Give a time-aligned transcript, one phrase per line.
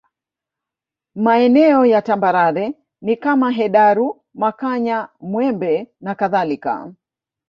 [1.15, 6.93] Maeneo ya tambarare ni kama Hedaru Makanya Mwembe na kadhalika